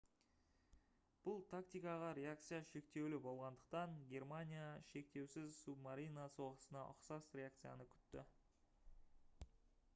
[1.25, 8.25] бұл тактикаға реакция шектеулі болғандықтан гермаиня шектеусіз субмарина соғысына ұқсас реакцияны күтті